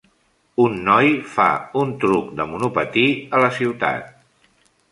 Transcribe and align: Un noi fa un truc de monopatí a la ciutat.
Un 0.63 0.77
noi 0.87 1.11
fa 1.33 1.49
un 1.81 1.93
truc 2.05 2.31
de 2.41 2.47
monopatí 2.53 3.07
a 3.39 3.43
la 3.45 3.53
ciutat. 3.59 4.13